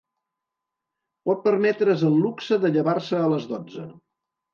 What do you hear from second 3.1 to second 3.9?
a les dotze.